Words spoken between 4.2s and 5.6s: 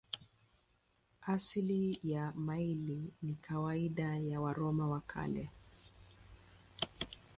Waroma wa Kale.